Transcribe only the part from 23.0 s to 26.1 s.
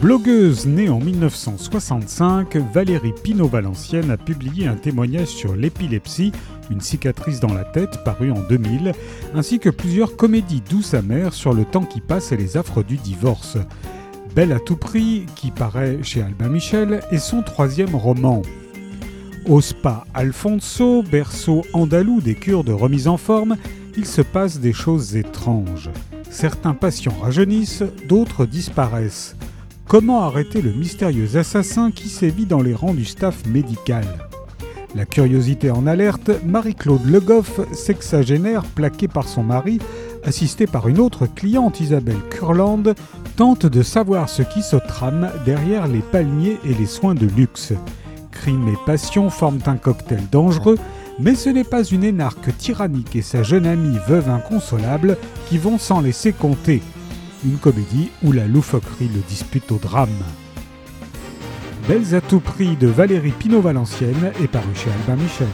en forme, il se passe des choses étranges.